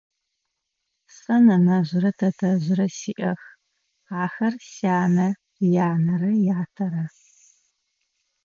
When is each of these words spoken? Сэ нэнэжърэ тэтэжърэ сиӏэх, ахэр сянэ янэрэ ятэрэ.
Сэ 1.17 1.35
нэнэжърэ 1.45 2.11
тэтэжърэ 2.19 2.87
сиӏэх, 2.97 3.41
ахэр 4.23 4.53
сянэ 4.73 5.27
янэрэ 5.89 6.31
ятэрэ. 6.61 7.03